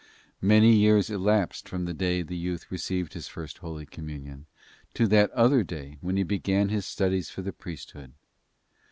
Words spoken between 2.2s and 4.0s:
the youth received his First Holy